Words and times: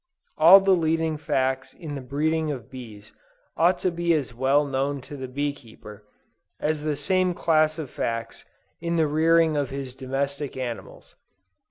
All 0.35 0.59
the 0.59 0.71
leading 0.75 1.15
facts 1.17 1.75
in 1.75 1.93
the 1.93 2.01
breeding 2.01 2.49
of 2.49 2.71
bees 2.71 3.13
ought 3.55 3.77
to 3.85 3.91
be 3.91 4.15
as 4.15 4.33
well 4.33 4.65
known 4.65 4.99
to 5.01 5.15
the 5.15 5.27
bee 5.27 5.53
keeper, 5.53 6.07
as 6.59 6.81
the 6.81 6.95
same 6.95 7.35
class 7.35 7.77
of 7.77 7.87
facts 7.87 8.43
in 8.79 8.95
the 8.95 9.05
rearing 9.05 9.55
of 9.55 9.69
his 9.69 9.93
domestic 9.93 10.57
animals. 10.57 11.13